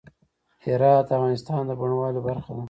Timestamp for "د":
1.07-1.11, 1.65-1.71